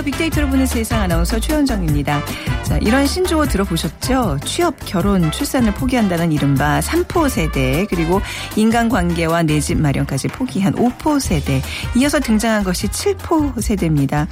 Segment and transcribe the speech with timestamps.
[0.00, 0.02] 안녕하세요.
[0.02, 2.22] 빅데이터로 보는 세상 아나운서 최현정입니다.
[2.64, 4.38] 자, 이런 신조어 들어보셨죠?
[4.44, 8.20] 취업, 결혼, 출산을 포기한다는 이른바 3포 세대, 그리고
[8.56, 11.60] 인간관계와 내 집 마련까지 포기한 5포 세대,
[11.96, 14.26] 이어서 등장한 것이 7포 세대입니다.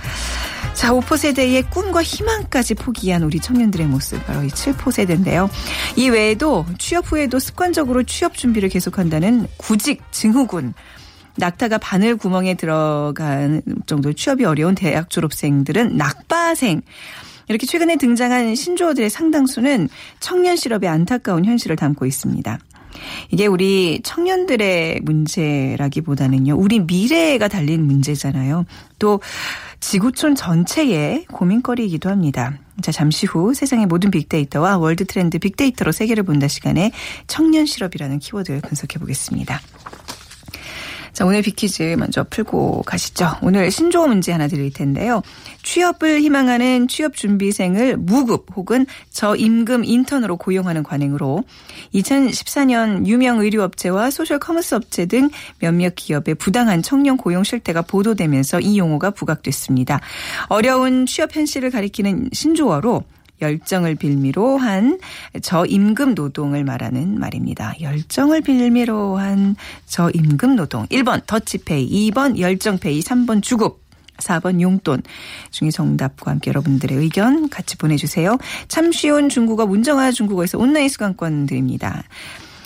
[0.72, 5.50] 자, 5포 세대의 꿈과 희망까지 포기한 우리 청년들의 모습, 바로 이 7포 세대인데요.
[5.96, 10.72] 이 외에도 취업 후에도 습관적으로 취업 준비를 계속한다는 구직 증후군,
[11.38, 16.82] 낙타가 바늘 구멍에 들어간 정도 취업이 어려운 대학 졸업생들은 낙바생.
[17.48, 19.88] 이렇게 최근에 등장한 신조어들의 상당수는
[20.20, 22.58] 청년 실업의 안타까운 현실을 담고 있습니다.
[23.30, 28.64] 이게 우리 청년들의 문제라기보다는요, 우리 미래가 달린 문제잖아요.
[28.98, 29.20] 또
[29.80, 32.58] 지구촌 전체의 고민거리이기도 합니다.
[32.82, 36.90] 자, 잠시 후 세상의 모든 빅데이터와 월드 트렌드 빅데이터로 세계를 본다 시간에
[37.26, 39.60] 청년 실업이라는 키워드를 분석해 보겠습니다.
[41.18, 43.28] 자, 오늘 빅퀴즈 먼저 풀고 가시죠.
[43.42, 45.20] 오늘 신조어 문제 하나 드릴 텐데요.
[45.64, 51.42] 취업을 희망하는 취업 준비생을 무급 혹은 저임금 인턴으로 고용하는 관행으로
[51.92, 58.78] 2014년 유명 의류업체와 소셜 커머스 업체 등 몇몇 기업의 부당한 청년 고용 실태가 보도되면서 이
[58.78, 60.00] 용어가 부각됐습니다.
[60.46, 63.02] 어려운 취업 현실을 가리키는 신조어로
[63.40, 64.98] 열정을 빌미로 한
[65.40, 67.74] 저임금 노동을 말하는 말입니다.
[67.80, 70.86] 열정을 빌미로 한 저임금 노동.
[70.86, 73.86] 1번 더치페이, 2번 열정페이, 3번 주급.
[74.18, 75.02] 4번 용돈
[75.50, 78.36] 중에 정답과 함께 여러분들의 의견 같이 보내주세요.
[78.66, 82.02] 참 쉬운 중국어 문정아 중국어에서 온라인 수강권 드립니다.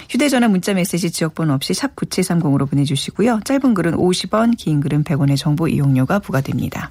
[0.09, 3.41] 휴대전화 문자메시지 지역번호 없이 샵 9730으로 보내주시고요.
[3.45, 6.91] 짧은 글은 50원 긴 글은 100원의 정보 이용료가 부과됩니다.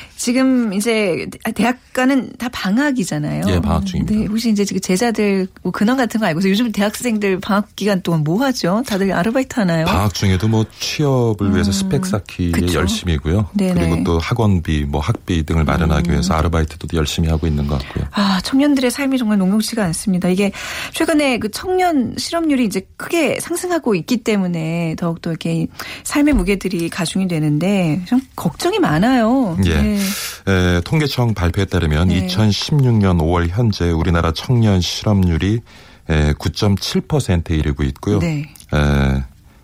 [0.21, 3.43] 지금 이제 대학가는 다 방학이잖아요.
[3.47, 4.13] 예, 방학 중입니다.
[4.13, 6.51] 네, 혹시 이제 지금 제자들 뭐 근황 같은 거 알고 있어요?
[6.51, 8.83] 요즘 대학생들 방학 기간 동안 뭐 하죠?
[8.85, 9.85] 다들 아르바이트 하나요?
[9.85, 12.51] 방학 중에도 뭐 취업을 위해서 스펙 쌓기에 음.
[12.51, 12.79] 그쵸.
[12.81, 13.49] 열심이고요.
[13.53, 13.73] 네네.
[13.73, 16.13] 그리고 또 학원비, 뭐 학비 등을 마련하기 음.
[16.13, 18.05] 위해서 아르바이트도 열심히 하고 있는 것 같고요.
[18.11, 20.29] 아, 청년들의 삶이 정말 녹록지가 않습니다.
[20.29, 20.51] 이게
[20.93, 25.65] 최근에 그 청년 실업률이 이제 크게 상승하고 있기 때문에 더욱더 이렇게
[26.03, 29.57] 삶의 무게들이 가중이 되는데 좀 걱정이 많아요.
[29.65, 29.81] 예.
[29.81, 30.10] 네.
[30.47, 32.27] 에, 통계청 발표에 따르면 네.
[32.27, 35.59] 2016년 5월 현재 우리나라 청년 실업률이
[36.09, 38.19] 에, 9.7%에 이르고 있고요.
[38.19, 38.49] 네.
[38.73, 39.23] 에,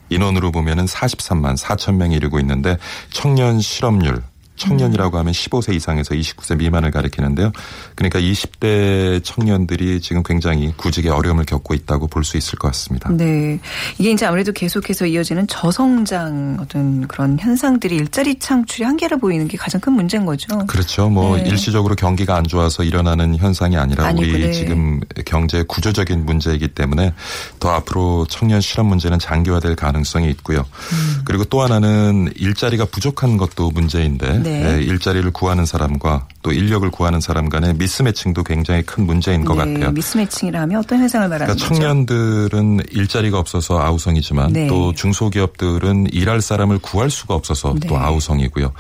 [0.09, 2.77] 인원으로 보면은 43만 4천 명이 이르고 있는데
[3.09, 4.23] 청년 실업률
[4.57, 7.51] 청년이라고 하면 15세 이상에서 29세 미만을 가리키는데요.
[7.95, 13.09] 그러니까 20대 청년들이 지금 굉장히 구직에 어려움을 겪고 있다고 볼 수 있을 것 같습니다.
[13.11, 13.57] 네.
[13.97, 19.79] 이게 이제 아무래도 계속해서 이어지는 저성장 어떤 그런 현상들이 일자리 창출이 한계를 보이는 게 가장
[19.81, 20.57] 큰 문제인 거죠.
[20.67, 21.09] 그렇죠.
[21.09, 21.47] 뭐 네.
[21.47, 24.51] 일시적으로 경기가 안 좋아서 일어나는 현상이 아니라 아니고, 우리 네.
[24.51, 27.13] 지금 경제 구조적인 문제이기 때문에
[27.59, 30.59] 더 앞으로 청년 실업 문제는 장기화될 가능성이 있고요.
[30.59, 31.21] 음.
[31.23, 34.77] 그리고 또 하나는 일자리가 부족한 것도 문제인데 네.
[34.77, 39.73] 예, 일자리를 구하는 사람과 또 인력을 구하는 사람 간의 미스매칭도 굉장히 큰 문제인 것 네,
[39.73, 39.91] 같아요.
[39.91, 41.75] 미스매칭이라 하면 어떤 현상을 말하는 그러니까?
[41.75, 44.67] 청년들은 일자리가 없어서 아우성이지만 네.
[44.67, 47.89] 또 중소기업들은 일할 사람을 구할 수가 없어서 네.
[47.89, 48.71] 또 아우성이고요.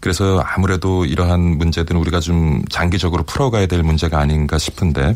[0.00, 5.14] 그래서 아무래도 이러한 문제들은 우리가 좀 장기적으로 풀어가야 될 문제가 아닌가 싶은데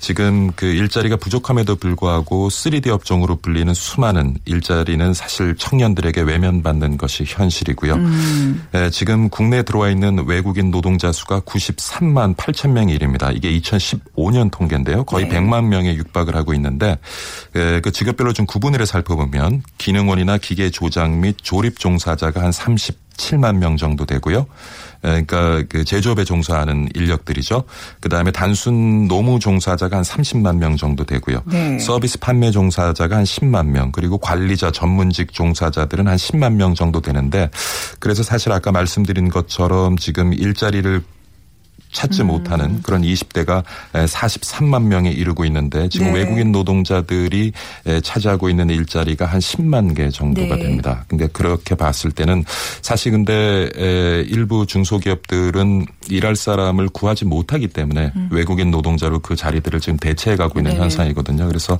[0.00, 7.94] 지금 그 일자리가 부족함에도 불구하고 3D 업종으로 불리는 수많은 일자리는 사실 청년들에게 외면받는 것이 현실이고요.
[7.94, 8.64] 음.
[8.72, 13.30] 에, 지금 국내에 들어와 있는 외국인 노동자 수가 93만 8천 명이 이릅니다.
[13.32, 15.04] 이게 2015년 통계인데요.
[15.04, 15.38] 거의 네.
[15.38, 16.98] 100만 명에 육박을 하고 있는데
[17.54, 23.02] 에, 그 직업별로 좀 구분을 해 살펴보면 기능원이나 기계 조작 및 조립 종사자가 한 37%,
[23.16, 24.46] 17만 명 정도 되고요.
[25.04, 27.64] 에, 그러니까 그 제조업에 종사하는 인력들이죠.
[28.00, 31.42] 그다음에 단순 노무 종사자가 한 30만 명 정도 되고요.
[31.46, 31.78] 네.
[31.78, 37.50] 서비스 판매 종사자가 한 10만 명 그리고 관리자 전문직 종사자들은 한 10만 명 정도 되는데
[37.98, 41.02] 그래서 사실 아까 말씀드린 것처럼 지금 일자리를
[41.92, 43.62] 찾지 못하는 그런 20대가
[43.92, 46.20] 43만 명에 이르고 있는데 지금 네.
[46.20, 47.52] 외국인 노동자들이
[47.86, 50.62] 에, 차지하고 있는 일자리가 한 10만 개 정도가 네.
[50.62, 51.04] 됩니다.
[51.06, 52.44] 근데 그렇게 봤을 때는
[52.80, 59.96] 사실 근데 에, 일부 중소기업들은 일할 사람을 구하지 못하기 때문에 외국인 노동자로 그 자리들을 지금
[59.98, 60.76] 대체해 가고 있는 음.
[60.76, 60.80] 네.
[60.82, 61.46] 현상이거든요.
[61.46, 61.78] 그래서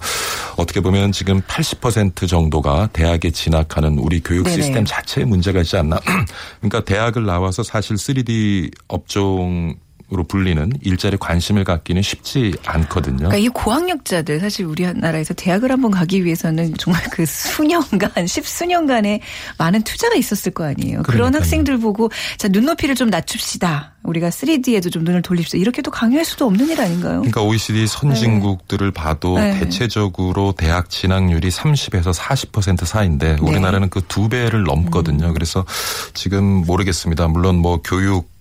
[0.57, 4.53] 어떻게 보면 지금 80% 정도가 대학에 진학하는 우리 교육.
[4.53, 5.99] 시스템 자체에 문제가 있지 않나.
[6.61, 9.75] 그러니까 대학을 나와서 사실 3D 업종
[10.13, 13.17] 으로 불리는 일자리 관심을 갖기는 쉽지 않거든요.
[13.17, 19.21] 그러니까 이 고학력자들 사실 우리나라에서 대학을 한번 가기 위해서는 정말 그 수년간 십수년간의
[19.57, 21.03] 많은 투자가 있었을 거 아니에요.
[21.03, 21.41] 그런 그러니까요.
[21.41, 23.95] 학생들 보고 자 눈높이를 좀 낮춥시다.
[24.03, 25.57] 우리가 3D에도 좀 눈을 돌립시다.
[25.59, 27.21] 이렇게도 강요할 수도 없는 일 아닌가요?
[27.21, 29.61] 그러니까 OECD 선진국들을 봐도 네.
[29.61, 33.41] 대체적으로 대학 진학률이 30에서 40% 사이인데 네.
[33.41, 35.29] 우리나라는 그두 배를 넘거든요.
[35.29, 35.35] 음.
[35.35, 35.65] 그래서
[36.13, 37.29] 지금 모르겠습니다.
[37.29, 38.32] 물론 뭐 교육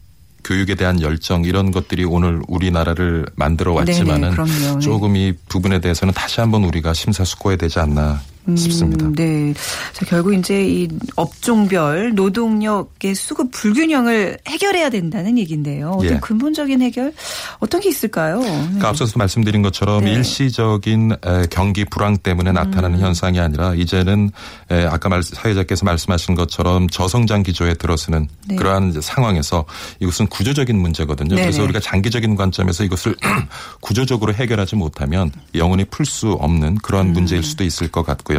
[0.43, 4.75] 교육에 대한 열정 이런 것들이 오늘 우리나라를 만들어 왔지만은 네네, 그럼요.
[4.75, 4.79] 네.
[4.79, 8.21] 조금 이 부분에 대해서는 다시 한번 우리가 심사숙고해야 되지 않나
[8.55, 9.05] 싶습니다.
[9.05, 9.53] 음, 네.
[9.93, 15.91] 자, 결국 이제 이 업종별 노동력의 수급 불균형을 해결해야 된다는 얘기인데요.
[15.91, 16.19] 어떤 예.
[16.19, 17.13] 근본적인 해결
[17.59, 18.39] 어떤 게 있을까요?
[18.39, 18.47] 네.
[18.47, 20.13] 그러니까 앞서서 말씀드린 것처럼 네.
[20.13, 23.03] 일시적인 에, 경기 불황 때문에 나타나는 음.
[23.03, 24.31] 현상이 아니라 이제는
[24.69, 28.55] 에, 아까 말, 사회자께서 말씀하신 것처럼 저성장 기조에 들어서는 네.
[28.55, 29.65] 그러한 상황에서
[29.99, 31.29] 이것은 구조적인 문제거든요.
[31.29, 31.41] 네네.
[31.41, 33.15] 그래서 우리가 장기적인 관점에서 이것을
[33.81, 37.13] 구조적으로 해결하지 못하면 영원히 풀 수 없는 그러한 음.
[37.13, 38.31] 문제일 수도 있을 것 같고요.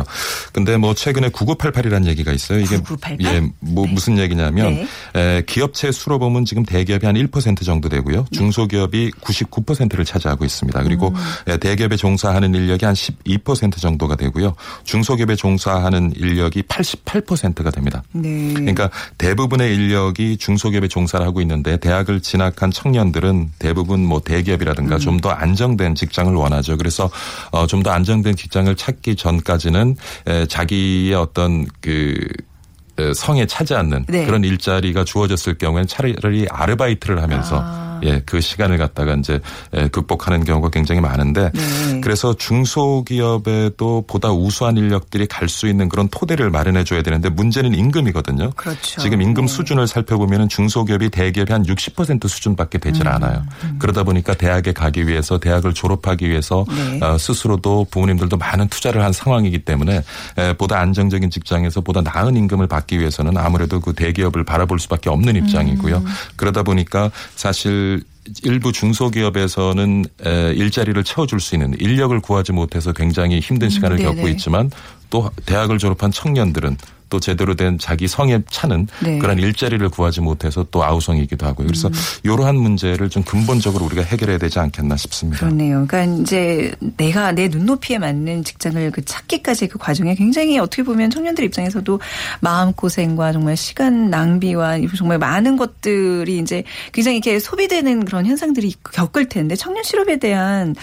[0.52, 2.60] 근데 뭐 최근에 9988이라는 얘기가 있어요.
[2.60, 3.18] 이게 9988?
[3.20, 3.92] 예, 뭐 네.
[3.92, 5.36] 무슨 얘기냐면 네.
[5.36, 8.26] 에, 기업체 수로 보면 지금 대기업이 한 1% 정도 되고요.
[8.32, 10.82] 중소기업이 99%를 차지하고 있습니다.
[10.82, 11.52] 그리고 음.
[11.52, 14.54] 에, 대기업에 종사하는 인력이 한 12% 정도가 되고요.
[14.84, 18.02] 중소기업에 종사하는 인력이 88%가 됩니다.
[18.12, 18.54] 네.
[18.54, 25.94] 그러니까 대부분의 인력이 중소기업에 종사를 하고 있는데 대학을 진학한 청년들은 대부분 뭐 대기업이라든가 좀더 안정된
[25.94, 26.76] 직장을 원하죠.
[26.76, 27.10] 그래서
[27.50, 29.81] 어, 좀더 안정된 직장을 찾기 전까지는
[30.26, 32.14] 에, 자기의 어떤 그
[32.98, 34.26] 에, 성에 차지 않는 네.
[34.26, 37.91] 그런 일자리가 주어졌을 경우에는 차라리 아르바이트를 하면서 아.
[38.02, 39.40] 예, 그 시간을 갖다가 이제
[39.72, 42.00] 에, 극복하는 경우가 굉장히 많은데 네.
[42.00, 48.52] 그래서 중소기업에도 보다 우수한 인력들이 갈 수 있는 그런 토대를 마련해 줘야 되는데 문제는 임금이거든요.
[48.56, 49.00] 그렇죠.
[49.02, 49.52] 지금 임금 네.
[49.52, 53.44] 수준을 살펴보면 중소기업이 대기업이 한60% 수준밖에 되질 음, 않아요.
[53.78, 57.04] 그러다 보니까 대학에 가기 위해서 대학을 졸업하기 위해서 네.
[57.04, 60.02] 어, 스스로도 부모님들도 많은 투자를 한 상황이기 때문에
[60.38, 65.36] 에, 보다 안정적인 직장에서 보다 나은 임금을 받기 위해서는 아무래도 그 대기업을 바라볼 수밖에 없는
[65.36, 65.98] 입장이고요.
[65.98, 66.04] 음.
[66.36, 67.91] 그러다 보니까 사실
[68.44, 74.14] 일부 중소기업에서는 에, 일자리를 채워줄 수 있는 인력을 구하지 못해서 굉장히 힘든 시간을 네네.
[74.14, 74.70] 겪고 있지만
[75.10, 76.76] 또 대학을 졸업한 청년들은
[77.12, 79.18] 또 제대로 된 자기 성에 차는 네.
[79.18, 81.66] 그런 일자리를 구하지 못해서 또 아우성이기도 하고요.
[81.66, 81.92] 그래서 음.
[82.22, 85.40] 이러한 문제를 좀 근본적으로 우리가 해결해야 되지 않겠나 싶습니다.
[85.40, 85.84] 그렇네요.
[85.86, 91.44] 그러니까 이제 내가 내 눈높이에 맞는 직장을 그 찾기까지 그 과정에 굉장히 어떻게 보면 청년들
[91.44, 92.00] 입장에서도
[92.40, 99.28] 마음 고생과 정말 시간 낭비와 정말 많은 것들이 이제 굉장히 이렇게 소비되는 그런 현상들이 겪을
[99.28, 100.74] 텐데 청년 실업에 대한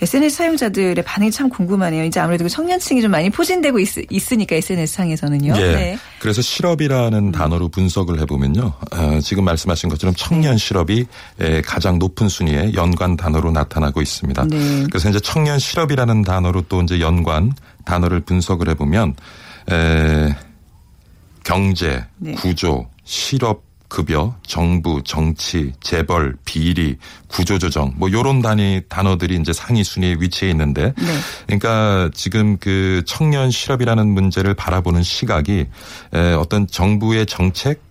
[0.00, 2.04] SNS 사용자들의 반응이 참 궁금하네요.
[2.04, 5.54] 이제 아무래도 그 청년층이 좀 많이 포진되고 있, 으니까 SNS 상에서는요.
[5.56, 5.71] 예.
[5.76, 5.98] 네.
[6.18, 8.72] 그래서 실업이라는 단어로 분석을 해보면요.
[8.92, 11.06] 어, 지금 말씀하신 것처럼 청년 실업이
[11.40, 14.46] 에, 가장 높은 순위의 연관 단어로 나타나고 있습니다.
[14.48, 14.84] 네.
[14.90, 17.52] 그래서 이제 청년 실업이라는 단어로 또 이제 연관
[17.84, 19.14] 단어를 분석을 해보면
[19.70, 20.34] 에,
[21.44, 22.32] 경제, 네.
[22.32, 26.96] 구조, 실업, 급여, 정부, 정치, 재벌, 비리,
[27.28, 31.18] 구조조정 뭐 요런 단위 단어들이 이제 상위 순위에 위치해 있는데 네.
[31.46, 35.66] 그러니까 지금 그 청년 실업이라는 문제를 바라보는 시각이
[36.14, 37.82] 에, 어떤 정부의 정책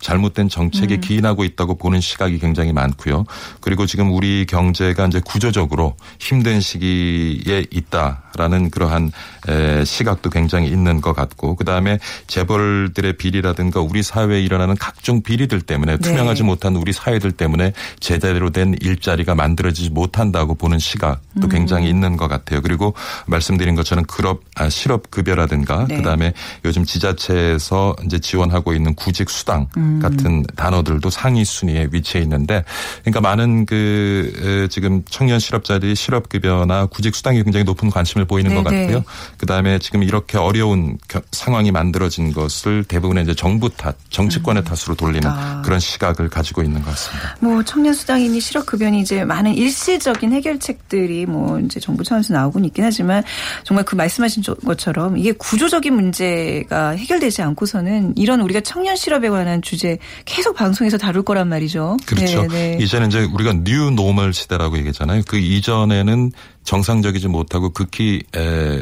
[0.00, 3.24] 잘못된 정책에 기인하고 있다고 보는 시각이 굉장히 많고요.
[3.60, 9.10] 그리고 지금 우리 경제가 이제 구조적으로 힘든 시기에 있다라는 그러한
[9.48, 15.96] 에, 시각도 굉장히 있는 것 같고 그다음에 재벌들의 비리라든가 우리 사회에 일어나는 각종 비리들 때문에
[15.96, 15.98] 네.
[15.98, 22.28] 투명하지 못한 우리 사회들 때문에 제대로 된 일자리가 만들어지지 못한다고 보는 시각도 굉장히 있는 것
[22.28, 22.60] 같아요.
[22.62, 22.94] 그리고
[23.26, 25.96] 말씀드린 것처럼 그업 아, 실업 급여라든가 네.
[25.96, 26.32] 그다음에
[26.64, 29.68] 요즘 지자체에서 이제 지원하고 있는 구직 수당
[30.00, 32.64] 같은 단어들도 상위 순위에 위치해 있는데
[33.02, 34.32] 그러니까 많은 그
[34.64, 38.92] 에, 지금 청년 실업자들이 실업급여나 구직 수당에 굉장히 높은 관심을 보이는 것 네, 네.
[38.92, 39.04] 같고요.
[39.38, 45.28] 그다음에 지금 이렇게 어려운 겨- 상황이 만들어진 것을 대부분의 이제 정부 탓, 정치권의 탓으로 돌리는
[45.28, 45.62] 아.
[45.64, 47.36] 그런 시각을 가지고 있는 것 같습니다.
[47.40, 53.22] 뭐 청년 수당이니 실업급여니 이제 많은 일시적인 해결책들이 뭐 이제 정부 차원에서 나오고는 있긴 하지만
[53.64, 59.62] 정말 그 말씀하신 저- 것처럼 이게 구조적인 문제가 해결되지 않고서는 이런 우리가 청년 실업에 관한
[59.62, 61.96] 주제 계속 방송에서 다룰 거란 말이죠.
[62.06, 62.42] 그렇죠.
[62.48, 62.84] 네, 네.
[62.84, 65.22] 이제는 이제 우리가 new normal 시대라고 얘기했잖아요.
[65.26, 66.32] 그 이전에는
[66.64, 68.80] 정상적이지 못하고 극히 에,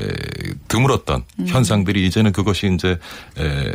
[0.69, 1.47] 드물었던 음.
[1.47, 2.99] 현상들이 이제는 그것이 이제
[3.39, 3.75] 에,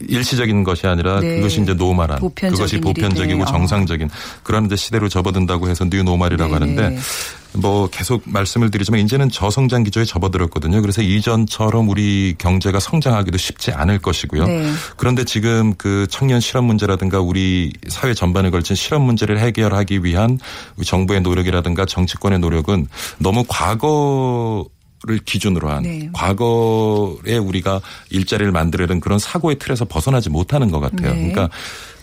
[0.00, 1.36] 일시적인 것이 아니라 네.
[1.36, 3.42] 그것이 이제 normal한 보편적인 그것이 일이 보편적이고 돼.
[3.42, 3.46] 어.
[3.46, 4.10] 정상적인
[4.42, 6.98] 그런 이제 시대로 접어든다고 해서 new normal이라고 네, 하는데 네.
[7.52, 10.80] 뭐 계속 말씀을 드리지만 이제는 저성장 기조에 접어들었거든요.
[10.80, 14.46] 그래서 이전처럼 우리 경제가 성장하기도 쉽지 않을 것이고요.
[14.46, 14.72] 네.
[14.96, 20.38] 그런데 지금 그 청년 실업 문제라든가 우리 사회 전반에 걸친 실업 문제를 해결하기 위한
[20.84, 22.86] 정부의 노력이라든가 정치권의 노력은
[23.18, 24.66] 너무 과거
[25.02, 26.10] 를 기준으로 한 네.
[26.12, 27.80] 과거에 우리가
[28.10, 31.14] 일자리를 만들려는 그런 사고의 틀에서 벗어나지 못하는 것 같아요.
[31.14, 31.30] 네.
[31.30, 31.48] 그러니까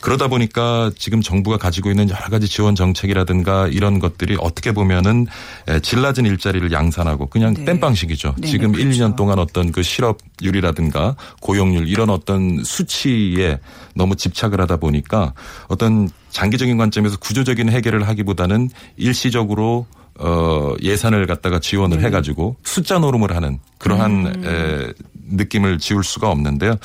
[0.02, 5.28] 그러다 보니까 지금 정부가 가지고 있는 여러 가지 지원 정책이라든가 이런 것들이 어떻게 보면은
[5.68, 7.66] 에, 질 낮은 일자리를 양산하고 그냥 네.
[7.66, 8.36] 땜빵식이죠.
[8.38, 9.16] 네, 지금 네, 1, 2년 그렇죠.
[9.16, 13.60] 동안 어떤 그 실업률이라든가 고용률 이런 어떤 수치에
[13.96, 15.34] 너무 집착을 하다 보니까
[15.68, 19.88] 어떤 장기적인 관점에서 구조적인 해결을 하기보다는 일시적으로
[20.20, 22.06] 어 예산을 갖다가 지원을 네.
[22.06, 24.46] 해가지고 숫자 노름을 하는 그러한 음.
[24.46, 24.94] 에,
[25.30, 26.76] 느낌을 지울 수가 없는데요.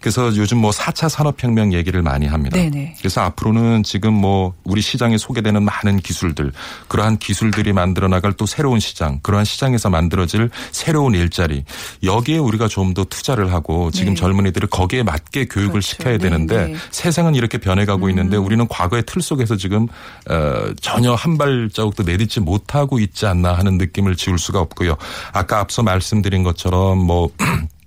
[0.00, 2.56] 그래서 요즘 뭐 4차 산업혁명 얘기를 많이 합니다.
[2.56, 2.96] 네네.
[2.98, 6.52] 그래서 앞으로는 지금 뭐 우리 시장에 소개되는 많은 기술들,
[6.88, 11.64] 그러한 기술들이 만들어 나갈 또 새로운 시장, 그러한 시장에서 만들어질 새로운 일자리,
[12.02, 14.20] 여기에 우리가 좀 더 투자를 하고 지금 네.
[14.20, 15.88] 젊은이들을 거기에 맞게 교육을 그렇죠.
[15.88, 16.72] 시켜야 네, 되는데 네.
[16.72, 16.78] 음.
[16.90, 19.88] 세상은 이렇게 변해가고 있는데 우리는 과거의 틀 속에서 지금
[20.30, 24.96] 어, 전혀 한 발자국도 내딛지 못하고 있지 않나 하는 느낌을 지울 수가 없고요.
[25.32, 27.28] 아까 앞서 말씀드린 것처럼 뭐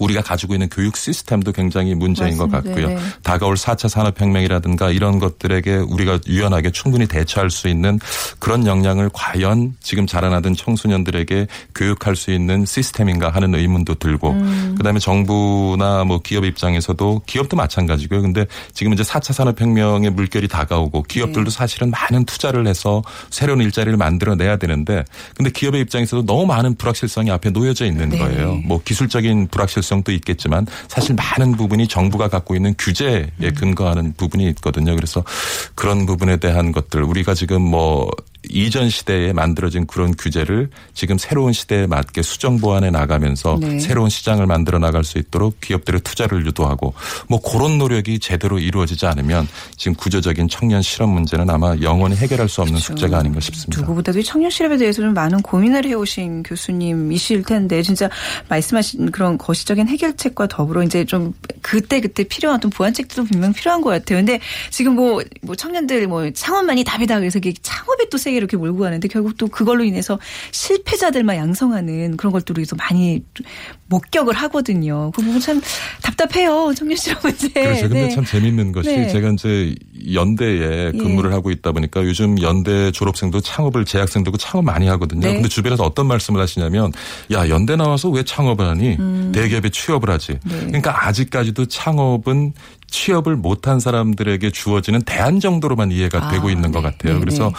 [0.00, 2.80] 우리가 가지고 있는 교육 시스템도 굉장히 문제인 것 맞습니다.
[2.80, 2.98] 같고요.
[2.98, 3.04] 네.
[3.22, 8.00] 다가올 4차 산업혁명이라든가 이런 것들에게 우리가 유연하게 충분히 대처할 수 있는
[8.38, 14.74] 그런 역량을 과연 지금 자라나던 청소년들에게 교육할 수 있는 시스템인가 하는 의문도 들고 음.
[14.76, 18.22] 그다음에 정부나 뭐 기업 입장에서도 기업도 마찬가지고요.
[18.22, 21.56] 근데 지금 이제 4차 산업혁명의 물결이 다가오고 기업들도 네.
[21.56, 25.04] 사실은 많은 투자를 해서 새로운 일자리를 만들어내야 되는데
[25.36, 28.18] 근데 기업의 입장에서도 너무 많은 불확실성이 앞에 놓여져 있는 네.
[28.18, 28.54] 거예요.
[28.64, 33.54] 뭐 기술적인 불확실성 도 있겠지만 사실 많은 부분이 정부가 갖고 있는 규제에 음.
[33.54, 34.94] 근거하는 부분이 있거든요.
[34.94, 35.22] 그래서
[35.74, 38.08] 그런 부분에 대한 것들 우리가 지금 뭐
[38.48, 43.80] 이전 시대에 만들어진 그런 규제를 지금 새로운 시대에 맞게 수정 보완해 나가면서 네.
[43.80, 46.94] 새로운 시장을 만들어 나갈 수 있도록 기업들의 투자를 유도하고
[47.28, 52.62] 뭐 그런 노력이 제대로 이루어지지 않으면 지금 구조적인 청년 실업 문제는 아마 영원히 해결할 수
[52.62, 53.80] 없는 숙제가 아닌가 싶습니다.
[53.82, 58.08] 누구보다도 이 청년 실업에 대해서 좀 많은 고민을 해오신 교수님이실 텐데 진짜
[58.48, 63.90] 말씀하신 그런 거시적인 해결책과 더불어 이제 좀 그때 그때 필요한 어떤 보완책도 분명 필요한 것
[63.90, 64.18] 같아요.
[64.18, 69.08] 근데 지금 뭐, 뭐 청년들 뭐 창업만이 답이다 그래서 창업에 또 세게 이렇게 몰고 가는데
[69.08, 70.18] 결국 또 그걸로 인해서
[70.52, 73.22] 실패자들만 양성하는 그런 것들로 해서 많이
[73.86, 75.10] 목격을 하거든요.
[75.14, 75.60] 그 부분 참
[76.02, 76.72] 답답해요.
[76.76, 77.48] 청년 실업 문제.
[77.48, 77.82] 그렇죠.
[77.82, 78.08] 근데 네.
[78.10, 79.08] 참 재밌는 것이 네.
[79.08, 79.74] 제가 이제
[80.12, 80.98] 연대에 예.
[80.98, 85.26] 근무를 하고 있다 보니까 요즘 연대 졸업생도 창업을 재학생도 그 창업 많이 하거든요.
[85.26, 85.34] 네.
[85.34, 86.92] 근데 주변에서 어떤 말씀을 하시냐면
[87.32, 89.32] 야 연대 나와서 왜 창업을 하니 음.
[89.34, 90.38] 대기업에 취업을 하지.
[90.44, 90.58] 네.
[90.66, 92.52] 그러니까 아직까지도 창업은
[92.90, 96.90] 취업을 못한 사람들에게 주어지는 대안 정도로만 이해가 아, 되고 있는 것 네.
[96.90, 97.14] 같아요.
[97.14, 97.54] 네, 그래서 네.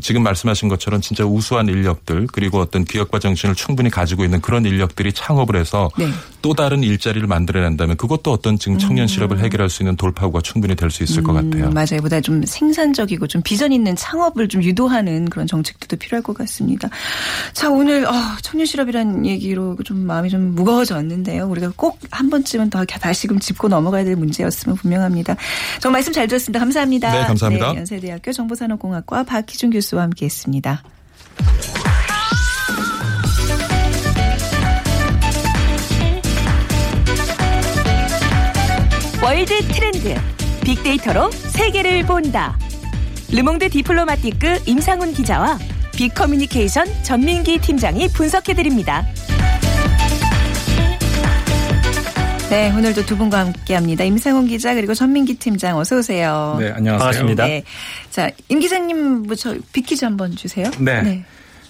[0.00, 5.12] 지금 말씀하신 것처럼 진짜 우수한 인력들 그리고 어떤 기업과 정신을 충분히 가지고 있는 그런 인력들이
[5.12, 6.06] 창업을 해서 네.
[6.42, 10.92] 또 다른 일자리를 만들어낸다면 그것도 어떤 지금 청년 실업을 해결할 수 있는 돌파구가 충분히 될
[10.92, 11.68] 수 있을 것 같아요.
[11.68, 12.02] 음, 맞아요.
[12.02, 16.90] 보다 좀 생산적이고 좀 비전 있는 창업을 좀 유도하는 그런 정책들도 필요할 것 같습니다.
[17.54, 21.46] 자, 오늘 어, 청년 실업이라는 얘기로 좀 마음이 좀 무거워졌는데요.
[21.46, 25.34] 우리가 꼭 한 번쯤은 더 다시금 짚고 넘어가야 될 문제였으면 분명합니다.
[25.80, 26.60] 정말 말씀 잘 들었습니다.
[26.60, 27.12] 감사합니다.
[27.12, 27.72] 네, 감사합니다.
[27.72, 30.82] 네, 연세대학교 정보산업공학과 박희준 교수 와 함께했습니다.
[39.22, 40.14] 월드 트렌드
[40.64, 42.58] 빅데이터로 세계를 본다.
[43.30, 45.58] 르몽드 디플로마티크 임상훈 기자와
[45.96, 49.06] 빅커뮤니케이션 전민기 팀장이 분석해드립니다.
[52.52, 54.04] 네, 오늘도 두 분과 함께합니다.
[54.04, 56.58] 임상훈 기자 그리고 전민기 팀장 어서 오세요.
[56.60, 56.98] 네, 안녕하세요.
[56.98, 57.46] 반갑습니다.
[57.46, 57.64] 네.
[58.10, 60.70] 자, 임 기자님, 뭐, 저, 빅퀴즈 한번 주세요.
[60.78, 61.24] 네.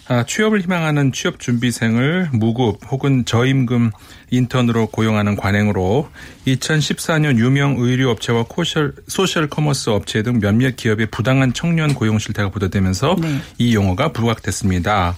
[0.09, 3.93] 아, 취업을 희망하는 취업 준비생을 무급 혹은 저임금
[4.33, 6.09] 인턴으로 고용하는 관행으로
[6.49, 12.49] 2014년 유명 의류 업체와 코셜, 소셜 커머스 업체 등 몇몇 기업의 부당한 청년 고용 실태가
[12.51, 13.39] 보도되면서 네.
[13.57, 15.15] 이 용어가 부각됐습니다.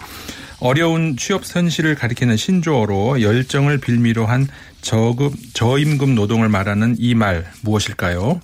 [0.61, 4.49] 어려운 취업 현실을 가리키는 신조어로 열정을 빌미로 한
[4.85, 8.41] 저급 저임금 노동을 말하는 이 말 무엇일까요?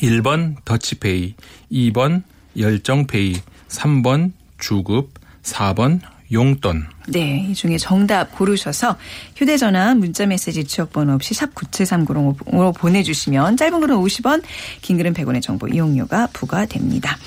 [0.00, 1.34] 1번 더치페이,
[1.70, 2.24] 2번
[2.58, 3.36] 열정페이,
[3.68, 5.14] 3번 주급,
[5.44, 6.00] 4번
[6.32, 6.84] 용돈.
[7.08, 8.96] 네, 이 중에 정답 고르셔서
[9.36, 14.42] 휴대전화, 문자메시지 지역번호 없이 샵 9730으로 보내주시면 짧은 글은 50원,
[14.80, 17.18] 긴 글은 100원의 정보 이용료가 부과됩니다.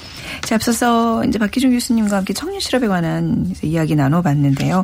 [0.43, 4.83] 자, 앞서서 이제 박기준 교수님과 함께 청년 실업에 관한 이야기 나눠봤는데요.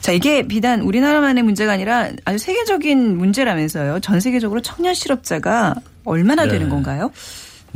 [0.00, 4.00] 자, 이게 비단 우리나라만의 문제가 아니라 아주 세계적인 문제라면서요.
[4.00, 6.52] 전 세계적으로 청년 실업자가 얼마나 네.
[6.52, 7.10] 되는 건가요?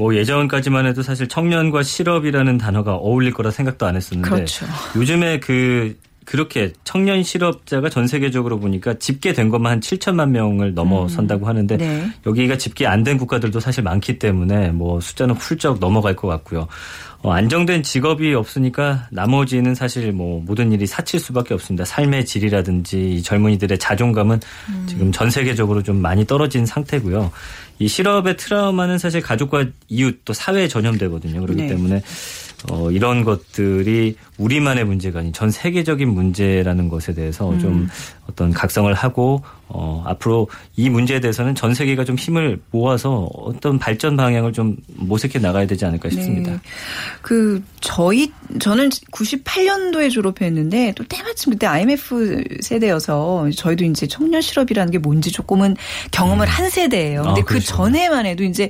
[0.01, 4.65] 뭐 예전까지만 해도 사실 청년과 실업이라는 단어가 어울릴 거라 생각도 안 했었는데 그렇죠.
[4.97, 11.77] 요즘에 그 그렇게 청년 실업자가 전 세계적으로 보니까 집계된 것만 한 7천만 명을 넘어선다고 하는데
[11.77, 12.07] 네.
[12.25, 16.67] 여기가 집계 안 된 국가들도 사실 많기 때문에 뭐 숫자는 훌쩍 넘어갈 것 같고요.
[17.23, 21.85] 어, 안정된 직업이 없으니까 나머지는 사실 뭐 모든 일이 사칠 수밖에 없습니다.
[21.85, 24.41] 삶의 질이라든지 이 젊은이들의 자존감은
[24.87, 27.31] 지금 전 세계적으로 좀 많이 떨어진 상태고요.
[27.81, 31.41] 이 실업의 트라우마는 사실 가족과 이웃 또 사회에 전염되거든요.
[31.41, 31.69] 그렇기 네.
[31.69, 32.03] 때문에
[32.69, 37.89] 어, 이런 것들이 우리만의 문제가 아닌 전 세계적인 문제라는 것에 대해서 좀
[38.29, 44.17] 어떤 각성을 하고 어, 앞으로 이 문제에 대해서는 전 세계가 좀 힘을 모아서 어떤 발전
[44.17, 46.53] 방향을 좀 모색해 나가야 되지 않을까 싶습니다.
[46.53, 46.59] 네.
[47.23, 54.99] 그 저희 저는 98년도에 졸업했는데 또 때마침 그때 IMF 세대여서 저희도 이제 청년 실업이라는 게
[54.99, 55.77] 뭔지 조금은
[56.11, 57.23] 경험을 한 세대예요.
[57.23, 57.61] 근데 아, 그.
[57.61, 58.69] 전에만 해도 이제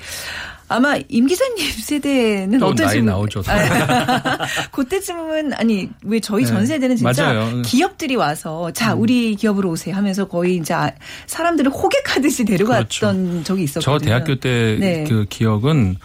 [0.71, 3.43] 아마 임 기자님 세대는 또 어떤 나이 나오죠.
[3.49, 4.39] 아,
[4.71, 7.63] 그때쯤은 아니 왜 저희 전 네, 세대는 진짜 맞아요.
[7.63, 10.93] 기업들이 와서 자 우리 기업으로 오세요 하면서 거의 이제 아-
[11.27, 13.99] 사람들을 호객하듯이 데려갔던 적이 있었거든요.
[13.99, 15.05] 저 대학교 때 네.
[15.09, 15.97] 그 기억은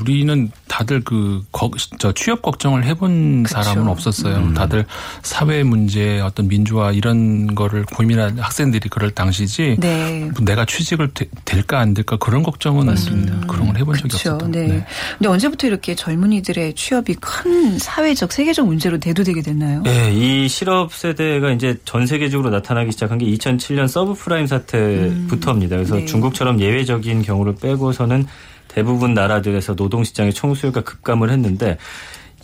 [0.00, 3.62] 우리는 다들 그, 거, 저 취업 걱정을 해본 그쵸.
[3.62, 4.36] 사람은 없었어요.
[4.36, 4.54] 음.
[4.54, 4.84] 다들
[5.22, 9.76] 사회 문제, 어떤 민주화 이런 거를 고민한 학생들이 그럴 당시지.
[9.78, 10.30] 네.
[10.34, 12.94] 뭐 내가 취직을 되- 될까 안 될까 그런 걱정은
[13.46, 14.30] 그런 걸 해본 적이 그렇죠.
[14.34, 14.50] 없었던.
[14.52, 14.84] 네.
[15.18, 19.82] 근데 언제부터 이렇게 젊은이들의 취업이 큰 사회적 세계적 문제로 대두되게 됐나요?
[19.82, 25.76] 네, 이 실업 세대가 이제 전 세계적으로 나타나기 시작한 게 2007년 서브프라임 사태부터입니다.
[25.76, 26.04] 그래서 네.
[26.06, 28.26] 중국처럼 예외적인 경우를 빼고서는
[28.72, 31.76] 대부분 나라들에서 노동시장의 총수요가 급감을 했는데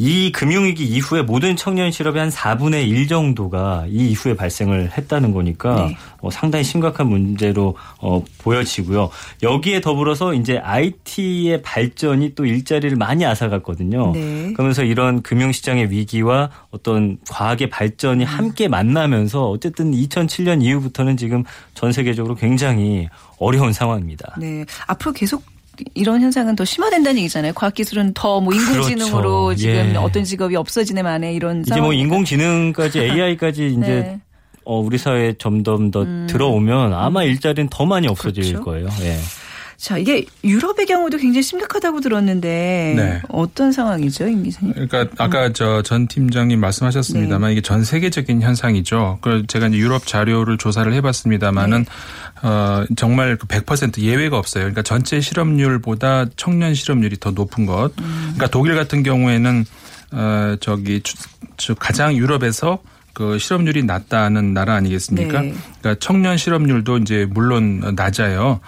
[0.01, 5.87] 이 금융위기 이후에 모든 청년 실업의 한 4분의 1 정도가 이 이후에 발생을 했다는 거니까
[5.88, 5.97] 네.
[6.21, 9.11] 어, 상당히 심각한 문제로 어, 보여지고요.
[9.43, 14.12] 여기에 더불어서 이제 IT의 발전이 또 일자리를 많이 앗아갔거든요.
[14.12, 14.53] 네.
[14.53, 21.43] 그러면서 이런 금융시장의 위기와 어떤 과학의 발전이 함께 만나면서 어쨌든 2007년 이후부터는 지금
[21.75, 23.09] 전 세계적으로 굉장히
[23.41, 24.37] 어려운 상황입니다.
[24.38, 24.64] 네.
[24.87, 25.43] 앞으로 계속
[25.95, 27.53] 이런 현상은 더 심화된다는 얘기잖아요.
[27.55, 29.61] 과학기술은 더 뭐 인공지능으로 그렇죠.
[29.61, 29.97] 지금 예.
[29.97, 31.93] 어떤 직업이 없어지네 만에 이런 이제 뭐.
[31.93, 34.21] 인공지능까지 AI까지 이제 네.
[34.64, 38.64] 어, 우리 사회에 점점 더 들어오면 아마 일자리는 더 많이 없어질 그렇죠.
[38.64, 38.88] 거예요.
[39.03, 39.17] 예.
[39.79, 43.23] 자, 이게 유럽의 경우도 굉장히 심각하다고 들었는데 네.
[43.29, 44.73] 어떤 상황이죠, 임 기자님?
[44.75, 49.19] 그러니까 아까 저 전 팀장님 말씀하셨습니다만 이게 전 세계적인 현상이죠.
[49.23, 51.87] 그 제가 이제 유럽 자료를 조사를 해봤습니다만은
[52.43, 54.64] 어 정말 그100% 예외가 없어요.
[54.64, 57.93] 그러니까 전체 실업률보다 청년 실업률이 더 높은 것.
[57.95, 59.64] 그러니까 독일 같은 경우에는
[60.11, 61.01] 어 저기
[61.79, 62.81] 가장 유럽에서
[63.12, 65.43] 그 실업률이 낮다는 나라 아니겠습니까?
[65.43, 65.55] 네.
[65.81, 68.59] 그러니까 청년 실업률도 이제 물론 낮아요.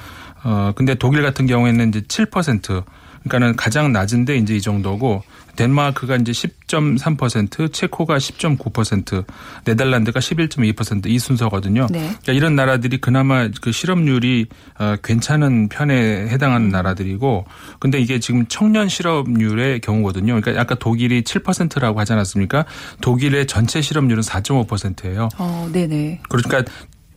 [0.42, 2.84] 어 근데 독일 같은 경우에는 이제 7%
[3.24, 5.22] 그러니까는 가장 낮은데 이제 이 정도고
[5.56, 9.24] 덴마크가 이제 10.3%, 체코가 10.9%,
[9.64, 11.86] 네덜란드가 11.2%이 순서거든요.
[11.90, 11.98] 네.
[11.98, 14.46] 그러니까 이런 나라들이 그나마 그 실업률이
[14.78, 17.44] 어, 괜찮은 편에 해당하는 나라들이고
[17.78, 20.40] 근데 이게 지금 청년 실업률의 경우거든요.
[20.40, 22.64] 그러니까 아까 독일이 7%라고 하지 않았습니까?
[23.02, 25.28] 독일의 전체 실업률은 4.5%예요.
[25.36, 26.20] 어, 네네.
[26.28, 26.64] 그러니까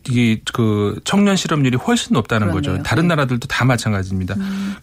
[0.08, 2.72] 이게 그 청년 실업률이 훨씬 높다는 그러네요.
[2.74, 2.82] 거죠.
[2.82, 3.08] 다른 네.
[3.08, 4.34] 나라들도 다 마찬가지입니다.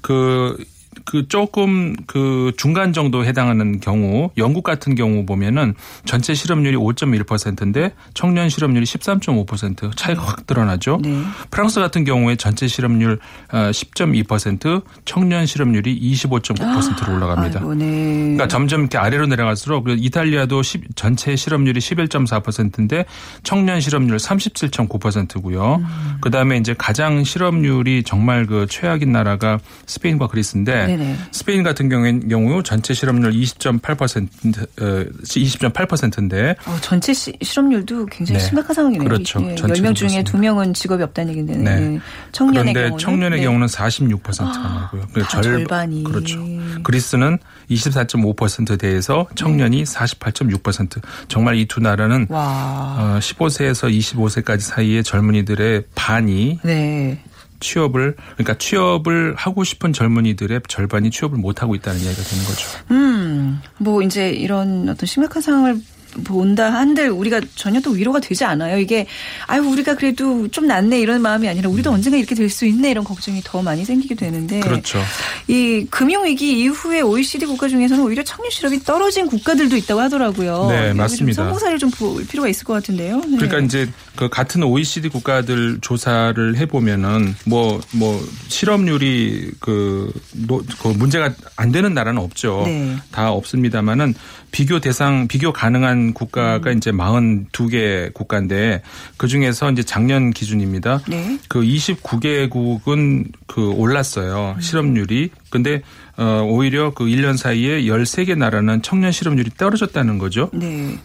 [0.01, 0.57] 그,
[1.05, 5.73] 그 조금 그 중간 정도 해당하는 경우 영국 같은 경우 보면은
[6.05, 10.99] 전체 실업률이 5.1%인데 청년 실업률이 13.5% 차이가 확 드러나죠.
[11.01, 11.21] 네.
[11.49, 17.59] 프랑스 같은 경우에 전체 실업률 10.2% 청년 실업률이 25.9%로 올라갑니다.
[17.59, 17.85] 아이고, 네.
[17.85, 23.05] 그러니까 점점 이렇게 아래로 내려갈수록 그 이탈리아도 10 전체 실업률이 11.4%인데
[23.43, 25.81] 청년 실업률 37.9%고요.
[26.21, 31.17] 그다음에 이제 가장 실업률이 정말 그 최악인 나라가 스페인과 그리스인데 있는데 네네.
[31.31, 38.45] 스페인 같은 경우엔 경우 전체 실업률 20.8% 어, 20.8%인데 어, 전체 시, 실업률도 굉장히 네.
[38.45, 39.07] 심각한 상황이네요.
[39.07, 39.41] 그렇죠.
[39.49, 40.31] 예, 전체로 10명 중에 그렇습니다.
[40.31, 41.79] 2명은 직업이 없다는 얘기인데 네.
[41.79, 41.99] 네.
[42.31, 43.45] 청년의 그런데 경우는 청년의 네.
[43.45, 45.07] 경우는 46%가 나고요.
[45.13, 46.03] 그다 절반이.
[46.03, 46.39] 그렇죠.
[46.83, 47.37] 그리스는
[47.69, 51.01] 24.5%대에서 청년이 48.6%.
[51.27, 52.97] 정말 이 두 나라는 와.
[53.15, 57.17] 어, 15세에서 25세까지 사이의 젊은이들의 반이 네.
[57.61, 62.67] 취업을 그러니까 취업을 하고 싶은 젊은이들의 절반이 취업을 못 하고 있다는 이야기가 되는 거죠.
[62.91, 65.79] 음, 뭐 이제 이런 어떤 심각한 상황을
[66.23, 68.79] 본다 한들 우리가 전혀 또 위로가 되지 않아요.
[68.79, 69.05] 이게
[69.47, 73.05] 아유 우리가 그래도 좀 낫네 이런 마음이 아니라 우리도 언젠가 이렇게 될 수 있네 이런
[73.05, 74.99] 걱정이 더 많이 생기게 되는데 그렇죠.
[75.47, 80.67] 이 금융 위기 이후에 OECD 국가 중에서는 오히려 청년 실업이 떨어진 국가들도 있다고 하더라고요.
[80.69, 81.43] 네, 맞습니다.
[81.43, 83.17] 성공사를 좀 볼 필요가 있을 것 같은데요.
[83.19, 83.37] 네.
[83.37, 90.87] 그러니까 이제 그 같은 OECD 국가들 조사를 해 보면은 뭐, 뭐 실업률이 그, 노, 그
[90.89, 92.63] 문제가 안 되는 나라는 없죠.
[92.65, 92.95] 네.
[93.11, 94.15] 다 없습니다만은
[94.51, 96.77] 비교 대상, 비교 가능한 국가가 음.
[96.77, 98.81] 이제 42개 국가인데
[99.17, 101.01] 그 중에서 이제 작년 기준입니다.
[101.07, 101.39] 네.
[101.47, 104.55] 그 29개국은 그 올랐어요.
[104.57, 104.61] 음.
[104.61, 105.29] 실업률이.
[105.49, 105.81] 근데
[106.17, 110.49] 어 오히려 그 1년 사이에 13개 나라는 청년 실업률이 떨어졌다는 거죠.
[110.53, 110.99] 네.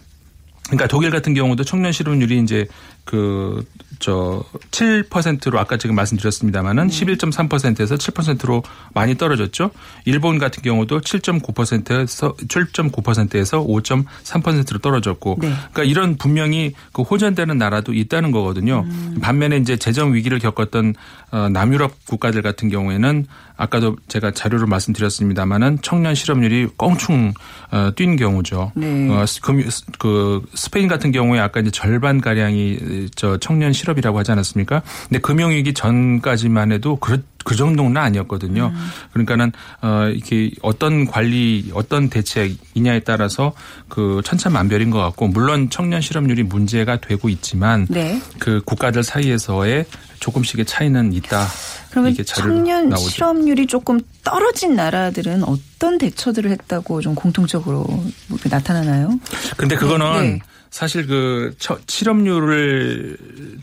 [0.67, 2.67] 그러니까 독일 같은 경우도 청년 실업률이 이제
[3.05, 3.63] 그
[3.99, 9.71] 저 7%로 아까 지금 말씀드렸습니다마는 11.3%에서 7%로 많이 떨어졌죠.
[10.05, 15.49] 일본 같은 경우도 7.9%에서 7.9%에서 5.3%로 떨어졌고 네.
[15.49, 18.85] 그러니까 이런 분명히 그 호전되는 나라도 있다는 거거든요.
[19.21, 20.95] 반면에 이제 재정 위기를 겪었던
[21.31, 23.25] 어, 남유럽 국가들 같은 경우에는
[23.57, 27.33] 아까도 제가 자료를 말씀드렸습니다마는 청년 실업률이 껑충
[27.71, 28.71] 어, 뛴 경우죠.
[28.75, 29.09] 네.
[29.09, 29.25] 어,
[29.97, 34.81] 그 스페인 같은 경우에 아까 이제 절반 가량이 저 청년 실업이라고 하지 않았습니까?
[35.07, 38.73] 근데 금융위기 전까지만 해도 그, 그 정도는 아니었거든요.
[39.13, 43.53] 그러니까는 어 이렇게 어떤 관리, 어떤 대책이냐에 따라서
[43.87, 48.19] 그 천차만별인 것 같고 물론 청년 실업률이 문제가 되고 있지만 네.
[48.39, 49.85] 그 국가들 사이에서의
[50.19, 51.45] 조금씩의 차이는 있다.
[52.01, 53.09] 그러면 청년 나오죠.
[53.09, 57.83] 실업률이 조금 떨어진 나라들은 어떤 대처들을 했다고 좀 공통적으로
[58.27, 59.19] 뭐 나타나나요?
[59.57, 60.39] 근데 그거는 네.
[60.69, 63.17] 사실 그 처- 실업률을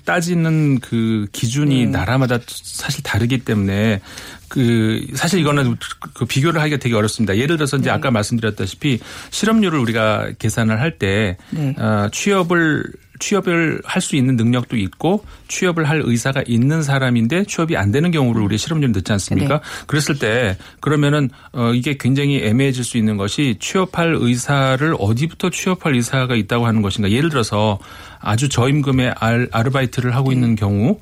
[0.04, 1.90] 따지는 그 기준이 네.
[1.90, 4.00] 나라마다 사실 다르기 때문에
[4.48, 5.76] 그 사실 이거는
[6.14, 7.36] 그 비교를 하기가 되게 어렵습니다.
[7.36, 11.74] 예를 들어서 이제 아까 말씀드렸다시피 실업률을 우리가 계산을 할때 네.
[11.78, 12.84] 어, 취업을
[13.20, 18.23] 취업을 할 수 있는 능력도 있고 취업을 할 의사가 있는 사람인데 취업이 안 되는 경우
[18.32, 19.60] 를 우리 실업률 넣지 않습니까?
[19.60, 19.84] 네.
[19.86, 26.34] 그랬을 때 그러면은 어 이게 굉장히 애매해질 수 있는 것이 취업할 의사를 어디부터 취업할 의사가
[26.34, 27.10] 있다고 하는 것인가?
[27.10, 27.78] 예를 들어서
[28.20, 30.36] 아주 저임금의 알, 아르바이트를 하고 네.
[30.36, 30.98] 있는 경우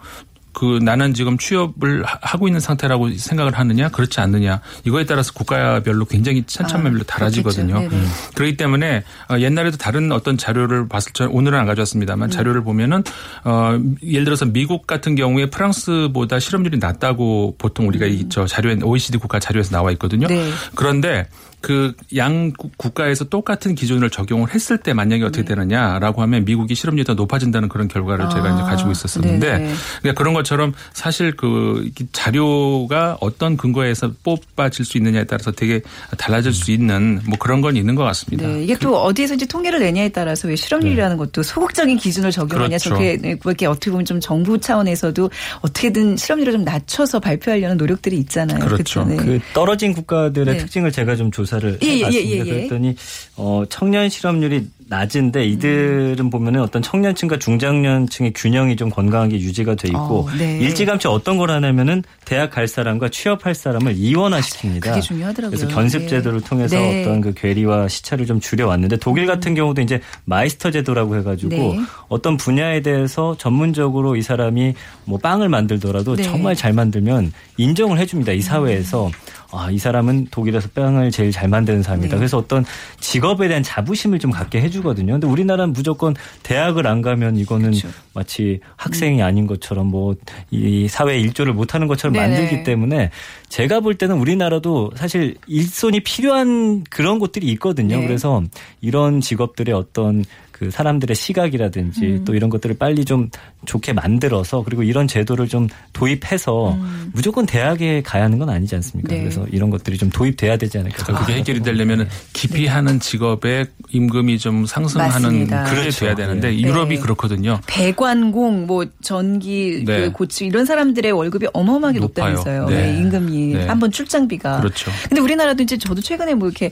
[0.52, 6.04] 그 나는 지금 취업을 하- 하고 있는 상태라고 생각을 하느냐 그렇지 않느냐 이거에 따라서 국가별로
[6.04, 7.74] 굉장히 천차만별로 아, 달라지거든요.
[7.74, 7.96] 그렇겠죠.
[7.96, 8.08] 네네.
[8.34, 12.36] 그렇기 때문에 어, 옛날에도 다른 어떤 자료를 봤을 때 오늘은 안 가져왔습니다만 네.
[12.36, 13.02] 자료를 보면은
[13.44, 19.38] 어 예를 들어서 미국 같은 경우에 프랑스보다 실업률이 낮다고 보통 우리가 이저 자료에 OECD 국가
[19.38, 20.26] 자료에서 나와 있거든요.
[20.28, 20.50] 네.
[20.74, 21.26] 그런데
[21.60, 27.14] 그 양 국가에서 똑같은 기준을 적용을 했을 때 만약에 어떻게 되느냐라고 하면 미국이 실업률이 더
[27.14, 29.72] 높아진다는 그런 결과를 제가 아, 이제 가지고 있었었는데.
[30.00, 35.80] 그러니까 그런 것 처럼 사실 그 자료가 어떤 근거에서 뽑아질 수 있느냐에 따라서 되게
[36.18, 38.46] 달라질 수 있는 뭐 그런 건 있는 것 같습니다.
[38.48, 42.78] 네, 이게 또 어디에서 이제 통계를 내냐에 따라서 왜 실업률이라는 것도 소극적인 기준을 적용하냐 네.
[42.78, 42.88] 그렇죠.
[42.90, 48.64] 저게 네, 그렇게 어떻게 보면 좀 정부 차원에서도 어떻게든 실업률을 좀 낮춰서 발표하려는 노력들이 있잖아요.
[48.64, 49.04] 그렇죠.
[49.04, 49.16] 네.
[49.16, 50.60] 그 떨어진 국가들의 네.
[50.60, 52.30] 특징을 제가 좀 조사를 예, 예, 해봤습니다.
[52.30, 52.44] 예, 예.
[52.44, 52.96] 그랬더니
[53.36, 60.26] 어, 청년 실업률이 낮은데 이들은 보면은 어떤 청년층과 중장년층의 균형이 좀 건강하게 유지가 돼 있고
[60.26, 60.58] 어, 네.
[60.58, 62.02] 일찌감치 어떤 걸 하냐면은
[62.32, 64.80] 대학 갈 사람과 취업할 사람을 이원화시킵니다.
[64.80, 65.56] 그게 중요하더라고요.
[65.58, 66.08] 그래서 견습 네.
[66.08, 67.02] 제도를 통해서 네.
[67.02, 71.80] 어떤 그 괴리와 시차를 좀 줄여왔는데 독일 같은 경우도 이제 마이스터 제도라고 해가지고 네.
[72.08, 76.22] 어떤 분야에 대해서 전문적으로 이 사람이 뭐 빵을 만들더라도 네.
[76.22, 78.32] 정말 잘 만들면 인정을 해줍니다.
[78.32, 79.10] 이 사회에서.
[79.54, 82.12] 아, 이 사람은 독일에서 빵을 제일 잘 만드는 사람이다.
[82.12, 82.16] 네.
[82.16, 82.64] 그래서 어떤
[83.00, 85.12] 직업에 대한 자부심을 좀 갖게 해주거든요.
[85.12, 87.88] 근데 우리나라는 무조건 대학을 안 가면 이거는 그렇죠.
[88.14, 90.14] 마치 학생이 아닌 것처럼 뭐
[90.50, 92.14] 이 사회 일조를 못하는 것처럼.
[92.22, 93.10] 만들기 때문에
[93.48, 97.98] 제가 볼 때는 우리나라도 사실 일손이 필요한 그런 곳들이 있거든요.
[97.98, 98.06] 네.
[98.06, 98.42] 그래서
[98.80, 102.24] 이런 직업들의 어떤 그 사람들의 시각이라든지 음.
[102.24, 103.30] 또 이런 것들을 빨리 좀
[103.66, 106.76] 좋게 만들어서 그리고 이런 제도를 좀 도입해서
[107.12, 109.12] 무조건 대학에 가야 하는 건 아니지 않습니까?
[109.12, 109.14] 음.
[109.14, 109.20] 네.
[109.20, 111.20] 그래서 이런 것들이 좀 도입돼야 되지 않을까.
[111.20, 115.64] 그게 해결이 되려면 깊이 하는 직업의 임금이 좀 상승하는 맞습니다.
[115.64, 116.00] 그게 그렇죠.
[116.00, 116.60] 돼야 되는데 네.
[116.60, 117.00] 유럽이 네.
[117.00, 117.60] 그렇거든요.
[117.66, 120.00] 배관공, 뭐 전기, 네.
[120.00, 122.32] 그 고치 이런 사람들의 월급이 어마어마하게 높아요.
[122.34, 122.68] 높다면서요.
[122.68, 122.92] 네.
[122.92, 123.66] 네, 임금이 네.
[123.66, 124.60] 한번 출장비가.
[124.60, 124.90] 그렇죠.
[125.08, 126.70] 근데 우리나라도 이제 저도 최근에 뭐 이렇게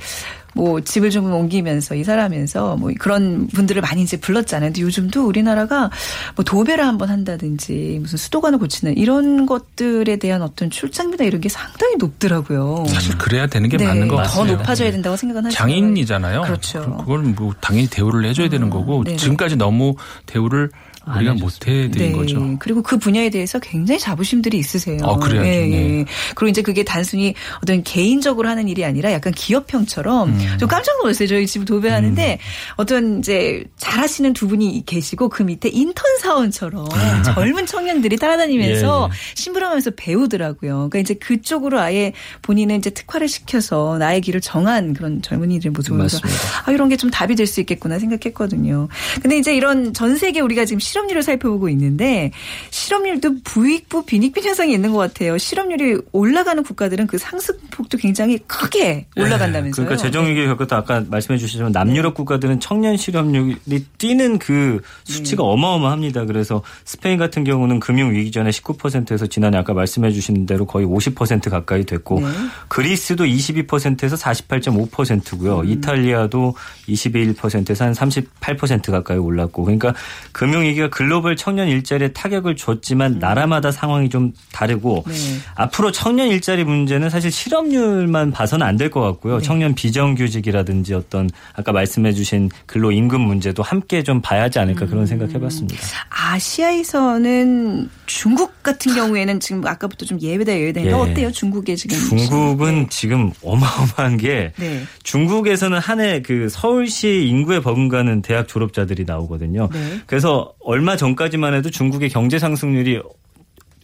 [0.54, 4.70] 뭐 집을 좀 옮기면서 이사하면서 뭐 그런 분들을 많이 이제 불렀잖아요.
[4.70, 5.90] 근데 요즘도 우리나라가
[6.34, 11.50] 뭐 도배 를 한번 한다든지 무슨 수도관을 고치는 이런 것들에 대한 어떤 출장비나 이런 게
[11.50, 12.86] 상당히 높더라고요.
[12.88, 14.56] 사실 그래야 되는 게 네, 맞는 것더 같아요.
[14.56, 15.58] 높아져야 된다고 생각은 하시죠.
[15.58, 16.40] 장인이잖아요.
[16.42, 16.96] 그렇죠.
[17.00, 19.18] 그걸 뭐 당연히 대우를 해줘야 되는 거고 네네.
[19.18, 20.70] 지금까지 너무 대우를
[21.16, 21.44] 우리가 해줬습니다.
[21.44, 22.56] 못 해드린 거죠.
[22.60, 24.98] 그리고 그 분야에 대해서 굉장히 자부심들이 있으세요.
[25.02, 25.48] 어, 그래야죠.
[25.48, 25.98] 예, 네.
[26.00, 26.04] 예.
[26.34, 30.56] 그리고 이제 그게 단순히 어떤 개인적으로 하는 일이 아니라 약간 기업형처럼 음.
[30.58, 31.26] 좀 깜짝 놀랐어요.
[31.28, 32.38] 저희 집 도배하는데
[32.76, 36.86] 어떤 이제 잘하시는 두 분이 계시고 그 밑에 인턴 사원처럼
[37.34, 39.34] 젊은 청년들이 따라다니면서 예, 예.
[39.34, 40.88] 심부름하면서 배우더라고요.
[40.90, 46.20] 그러니까 이제 그쪽으로 아예 본인은 이제 특화를 시켜서 나의 길을 정한 그런 젊은이들의 모습을 보면서.
[46.66, 48.86] 아, 이런 게 좀 답이 될 수 있겠구나 생각했거든요.
[49.22, 52.30] 근데 이제 이런 전 세계 우리가 지금 실 업률을 살펴보고 있는데
[52.70, 55.38] 실업률도 부익부 빈익빈 현상이 있는 것 같아요.
[55.38, 59.86] 실업률이 올라가는 국가들은 그 상승폭도 굉장히 크게 올라간다면서요.
[59.86, 66.26] 그러니까 재정위기 겪었다 아까 말씀해 주시지만 남유럽 국가들은 청년 실업률이 뛰는 그 수치가 어마어마합니다.
[66.26, 71.50] 그래서 스페인 같은 경우는 금융 위기 전에 19%에서 지난해 아까 말씀해 주신 대로 거의 50%
[71.50, 72.26] 가까이 됐고 네.
[72.68, 75.64] 그리스도 22%에서 48.5%고요.
[75.64, 76.54] 이탈리아도
[76.88, 79.94] 21%에서 한 38% 가까이 올랐고 그러니까
[80.32, 85.14] 금융 위기가 글로벌 청년 일자리에 타격을 줬지만 나라마다 상황이 좀 다르고 네.
[85.54, 89.40] 앞으로 청년 일자리 문제는 사실 실업률만 봐서는 안 될 것 같고요.
[89.40, 95.06] 청년 비정규직이라든지 어떤 아까 말씀해 주신 근로 임금 문제도 함께 좀 봐야 하지 않을까 그런
[95.06, 95.76] 생각 해봤습니다.
[96.08, 100.92] 아시아에서는 중국 같은 경우에는 지금 아까부터 좀 예외다 예외다 예.
[100.92, 101.30] 어때요?
[101.30, 104.82] 중국의 지금 중국은 지금 어마어마한 게 네.
[105.02, 109.68] 중국에서는 한 해 그 서울시 인구에 버금가는 대학 졸업자들이 나오거든요.
[109.72, 110.00] 네.
[110.06, 113.02] 그래서 얼마 전까지만 해도 중국의 경제 상승률이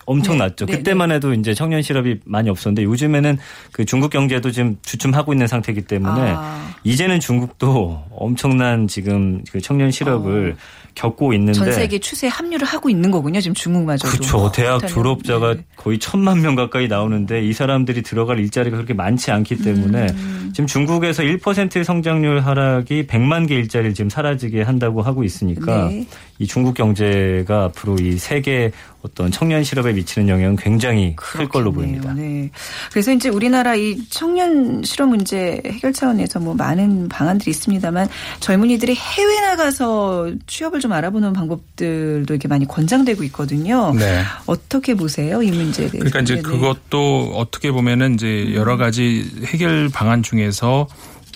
[0.06, 0.66] 엄청났죠.
[0.66, 3.38] 네, 네, 그때만 해도 이제 청년 실업이 많이 없었는데 요즘에는
[3.72, 6.70] 그 중국 경제도 지금 주춤하고 있는 상태이기 때문에 아.
[6.84, 10.54] 이제는 중국도 엄청난 지금 그 청년 실업을
[10.94, 11.64] 겪고 있는데 어.
[11.64, 13.40] 전 세계 추세에 합류를 하고 있는 거군요.
[13.40, 14.10] 지금 중국마저도.
[14.10, 14.52] 그렇죠.
[14.52, 15.64] 대학 졸업자가 네.
[15.76, 20.50] 거의 천만 명 가까이 나오는데 이 사람들이 들어갈 일자리가 그렇게 많지 않기 때문에 음.
[20.54, 26.06] 지금 중국에서 1%의 성장률 하락이 100만 개 일자리를 지금 사라지게 한다고 하고 있으니까 네.
[26.38, 28.72] 이 중국 경제가 앞으로 이 세계
[29.02, 32.02] 어떤 청년 실업에 미치는 영향은 굉장히 클 걸로 그렇겠네요.
[32.02, 32.20] 보입니다.
[32.20, 32.50] 네.
[32.90, 38.08] 그래서 이제 우리나라 이 청년 실업 문제 해결 차원에서 뭐 많은 방안들이 있습니다만
[38.40, 43.94] 젊은이들이 해외 나가서 취업을 좀 알아보는 방법들도 이렇게 많이 권장되고 있거든요.
[43.94, 44.22] 네.
[44.46, 45.40] 어떻게 보세요?
[45.42, 45.98] 이 문제에 대해서.
[45.98, 46.48] 그러니까 이제 네, 네.
[46.48, 50.88] 그것도 어떻게 보면은 이제 여러 가지 해결 방안 중에서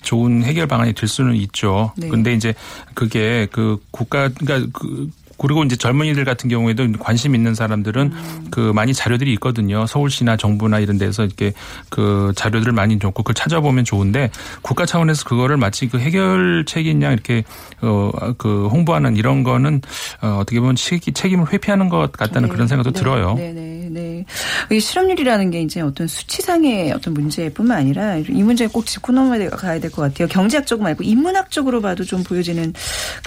[0.02, 1.92] 좋은 해결 방안이 될 수는 있죠.
[1.96, 2.08] 네.
[2.08, 2.54] 근데 이제
[2.94, 5.10] 그게 그 국가 그러니까 그
[5.40, 8.46] 그리고 이제 젊은이들 같은 경우에도 관심 있는 사람들은 음.
[8.50, 9.87] 그 많이 자료들이 있거든요.
[9.87, 11.53] 서울시나 정부나 이런 데서 이렇게
[11.88, 14.31] 그 자료들을 많이 줬고 그걸 찾아보면 좋은데
[14.62, 17.42] 국가 차원에서 그거를 마치 그 해결책인 양 이렇게
[17.81, 19.81] 어그 홍보하는 이런 거는
[20.22, 22.53] 어 어떻게 보면 책- 책임을 회피하는 것 같다는 네.
[22.55, 22.98] 그런 생각도 네.
[23.00, 23.35] 들어요.
[23.35, 24.24] 네, 네, 네.
[24.70, 29.90] 이 실업률이라는 게 이제 어떤 수치상의 어떤 문제뿐만 아니라 이 문제에 꼭 짚고 넘어가야 될
[29.90, 30.29] 것 같아요.
[30.29, 32.72] 경제학적 말고 인문학적으로 봐도 좀 보여지는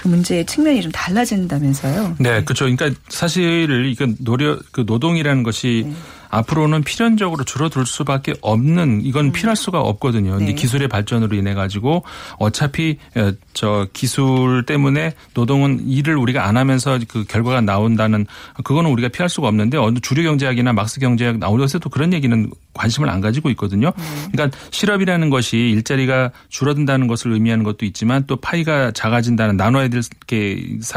[0.01, 2.02] 그 문제의 측면이 좀 달라진다면서요.
[2.19, 2.65] 네, 그렇죠.
[2.65, 5.93] 그러니까 사실 이건 노력 그 노동이라는 것이 네.
[6.37, 10.33] 앞으로는 필연적으로 줄어들 수밖에 없는 이건 필요할 수가 없거든요.
[10.33, 10.37] 음.
[10.39, 10.43] 네.
[10.45, 12.03] 이제 기술의 발전으로 인해 가지고
[12.39, 18.25] 어차피 어, 저 기술 때문에 노동은 일을 우리가 안 하면서 그 결과가 나온다는
[18.63, 23.21] 그거는 우리가 피할 수가 없는데 어느 주류 경제학이나 막스 경제학 나오면서도 그런 얘기는 관심을 안
[23.21, 23.93] 가지고 있거든요.
[23.97, 24.27] 음.
[24.31, 30.53] 그러니까 실업이라는 것이 일자리가 줄어든다는 것을 의미하는 것도 있지만 또 파이가 작아진다는 나눠야 될 게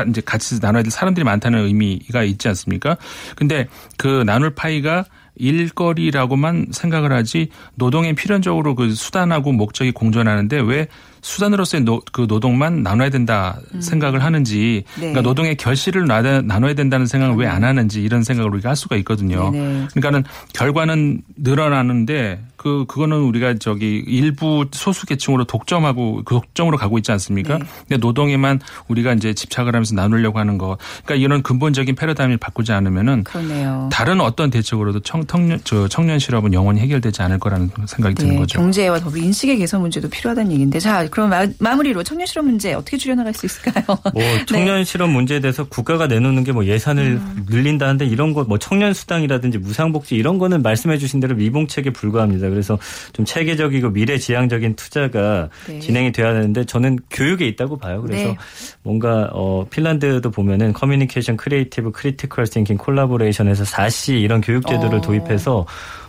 [0.09, 2.97] 이제 같이 나눠야 될 사람들이 많다는 의미가 있지 않습니까?
[3.35, 5.05] 근데 그 나눌 파이가
[5.37, 10.89] 일거리라고만 생각을 하지 노동에 필연적으로 그 수단하고 목적이 공존하는데 왜
[11.27, 15.01] 수단으로서의 노, 그 노동만 나눠야 된다 생각을 하는지 네.
[15.01, 18.97] 그러니까 노동의 결실을 나- 나눠야 된다는 생각을 왜 안 하는지 이런 생각을 우리가 할 수가
[18.97, 19.51] 있거든요.
[19.51, 19.87] 네네.
[19.93, 27.13] 그러니까는 결과는 늘어나는데 그 그거는 우리가 저기 일부 소수 계층으로 독점하고 그 독점으로 가고 있지
[27.13, 27.59] 않습니까?
[27.59, 27.65] 네.
[27.89, 30.77] 근데 노동에만 우리가 이제 집착을 하면서 나누려고 하는 거.
[31.05, 33.89] 그러니까 이런 근본적인 패러다임을 바꾸지 않으면은 그러네요.
[33.93, 38.39] 다른 어떤 대책으로도 청, 청년, 저 청년 실업은 영원히 해결되지 않을 거라는 생각이 드는 네,
[38.41, 38.59] 거죠.
[38.59, 42.99] 경제와 더불어 인식의 개선 문제도 필요하다는 얘기인데 자 그럼 마, 마무리로 청년 실업 문제 어떻게
[42.99, 43.85] 줄여나갈 수 있을까요?
[44.13, 48.93] 뭐 청년 실업 문제에 대해서 국가가 내놓는 게 뭐 예산을 늘린다는데 이런 거 뭐 청년
[48.93, 52.51] 수당이라든지 무상복지 이런 거는 말씀해 주신 대로 미봉책에 불과합니다.
[52.51, 52.79] 그래서
[53.15, 55.81] 좀 체계적이고 미래지향적인 투자가 네.
[55.81, 58.03] 진행이 돼야 되는데 저는 교육에 있다고 봐요.
[58.03, 58.37] 그래서 네.
[58.83, 65.01] 뭔가 어 핀란드도 보면은 communication creative critical thinking collaboration에서 4C 이런 교육 제도를 어.
[65.01, 65.65] 도입해서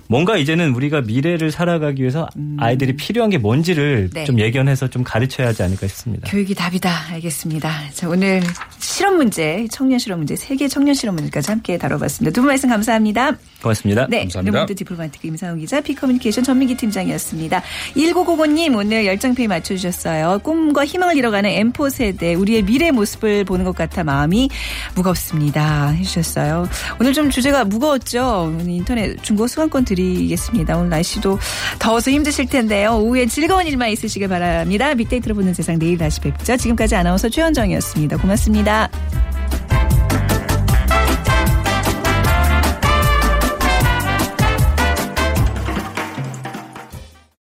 [0.07, 4.09] 뭔가 이제는 우리가 미래를 살아가기 위해서 아이들이 필요한 게 뭔지를 음.
[4.13, 4.23] 네.
[4.25, 6.29] 좀 예견해서 좀 가르쳐야 하지 않을까 싶습니다.
[6.29, 6.89] 교육이 답이다.
[7.11, 7.71] 알겠습니다.
[7.93, 8.41] 자, 오늘
[8.79, 12.33] 실업 문제, 청년 실업 문제, 세계 청년 실업 문제까지 함께 다뤄봤습니다.
[12.33, 13.33] 두 분 말씀 감사합니다.
[13.61, 14.07] 고맙습니다.
[14.09, 14.51] 네, 감사합니다.
[14.59, 17.61] 르몬드 디플로마티크 임상훈 기자, 피커뮤니케이션 전민기 팀장이었습니다.
[17.95, 20.39] 1995님 오늘 열정페이 맞춰주셨어요.
[20.43, 24.49] 꿈과 희망을 잃어가는 M4 세대, 우리의 미래 모습을 보는 것 같아 마음이
[24.95, 25.89] 무겁습니다.
[25.89, 26.67] 해주셨어요.
[26.99, 28.51] 오늘 좀 주제가 무거웠죠.
[28.53, 29.96] 오늘 인터넷 중고 수강권 드리
[30.27, 30.77] 겠습니다.
[30.77, 31.39] 오늘 날씨도
[31.79, 32.97] 더워서 힘드실 텐데요.
[32.97, 34.93] 오후에 즐거운 일만 있으시길 바랍니다.
[34.93, 36.57] 빅데이터로 보는 세상 내일 다시 뵙죠.
[36.57, 38.17] 지금까지 아나운서 최현정이었습니다.
[38.17, 38.89] 고맙습니다.